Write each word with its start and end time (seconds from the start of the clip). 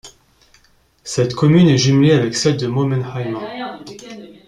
Cette 1.03 1.35
commune 1.35 1.67
est 1.67 1.77
jumelée 1.77 2.13
avec 2.13 2.33
celle 2.35 2.57
de 2.57 2.65
Mommenheim. 2.65 3.37